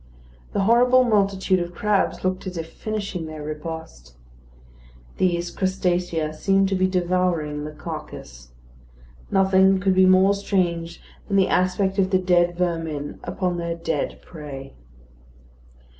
[0.53, 4.15] The horrible multitude of crabs looked as if finishing their repast.
[5.17, 8.49] These crustacea seemed to be devouring the carcase.
[9.29, 14.23] Nothing could be more strange than the aspect of the dead vermin upon their dead
[14.23, 14.73] prey.